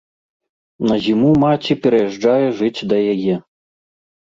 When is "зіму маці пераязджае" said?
1.05-2.45